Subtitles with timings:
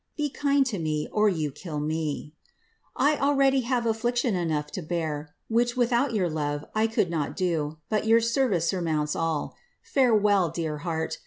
[0.17, 2.33] Be kind to me, or you kill me!
[2.95, 8.07] I have already affliction enough to bear, which, without your love, I could Bot do, but
[8.07, 9.55] your service surmounts all.
[9.83, 11.19] Farewell, dear heart